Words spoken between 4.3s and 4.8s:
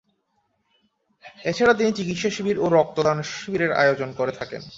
থাকেন।